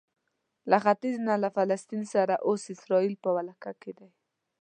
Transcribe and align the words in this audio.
له 0.69 0.77
ختیځ 0.83 1.15
نه 1.27 1.35
له 1.43 1.49
فلسطین 1.55 2.03
سره 2.13 2.33
چې 2.39 2.43
اوس 2.47 2.61
اسراییل 2.73 3.15
په 3.23 3.29
ولکه 3.37 3.71
کې 3.81 3.91
دی. 3.97 4.09